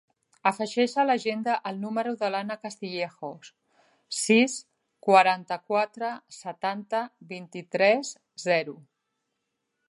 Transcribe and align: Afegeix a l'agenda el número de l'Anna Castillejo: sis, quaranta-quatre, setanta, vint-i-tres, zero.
Afegeix 0.49 0.93
a 1.01 1.03
l'agenda 1.09 1.57
el 1.71 1.75
número 1.81 2.13
de 2.21 2.29
l'Anna 2.35 2.57
Castillejo: 2.63 3.29
sis, 4.21 4.57
quaranta-quatre, 5.09 6.11
setanta, 6.39 7.03
vint-i-tres, 7.35 8.15
zero. 8.49 8.77